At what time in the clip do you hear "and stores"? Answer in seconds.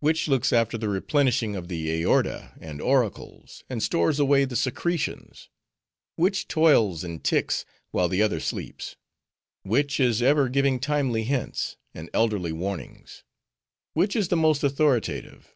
3.68-4.18